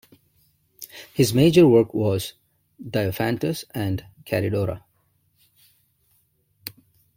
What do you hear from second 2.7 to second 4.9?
"Diophantus and Charidora".